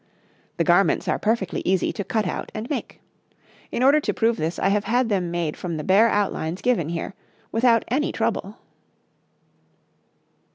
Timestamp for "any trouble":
7.87-8.57